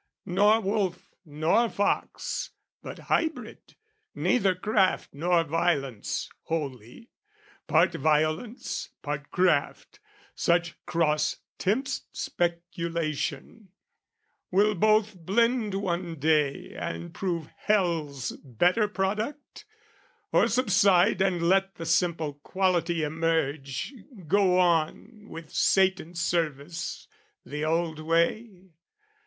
[0.25, 2.49] nor wolf nor fox,
[2.81, 3.75] But hybrid,
[4.15, 7.11] neither craft nor violence Wholly,
[7.67, 9.99] part violence part craft:
[10.33, 13.69] such cross Tempts speculation
[14.49, 19.65] will both blend one day, And prove hell's better product?
[20.31, 23.93] Or subside And let the simple quality emerge,
[24.25, 27.07] Go on with Satan's service
[27.45, 28.71] the old way?